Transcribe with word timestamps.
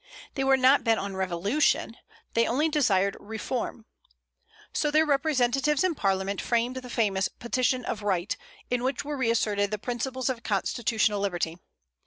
They 0.33 0.43
were 0.43 0.57
not 0.57 0.83
bent 0.83 0.99
on 0.99 1.15
revolution; 1.15 1.95
they 2.33 2.47
only 2.47 2.69
desired 2.69 3.15
reform. 3.19 3.85
So 4.73 4.89
their 4.89 5.05
representatives 5.05 5.83
in 5.83 5.93
Parliament 5.93 6.41
framed 6.41 6.77
the 6.77 6.89
famous 6.89 7.27
"Petition 7.27 7.85
of 7.85 8.01
Right," 8.01 8.35
in 8.71 8.81
which 8.81 9.05
were 9.05 9.15
reasserted 9.15 9.69
the 9.69 9.77
principles 9.77 10.27
of 10.27 10.41
constitutional 10.41 11.19
liberty. 11.19 11.59